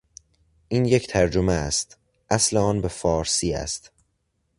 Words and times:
این 0.67 0.85
یک 0.85 1.07
ترجمه 1.07 1.53
است; 1.53 1.97
اصل 2.29 2.57
آن 2.57 2.81
به 2.81 2.87
فارسی 2.87 3.53
است. 3.53 3.91